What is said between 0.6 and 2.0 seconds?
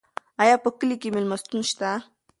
په کلي کې مېلمستون شته؟